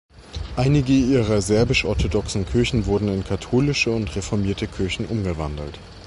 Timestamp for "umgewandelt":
5.05-5.79